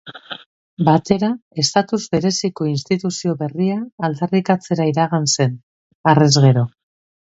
Batera 0.87 1.29
estatus 1.65 1.99
bereziko 2.17 2.69
instituzio 2.73 3.37
berria 3.45 3.79
aldarrikatzera 4.11 4.93
iragan 4.97 5.33
zen, 5.39 5.59
harrez 6.11 6.37
gero. 6.45 6.71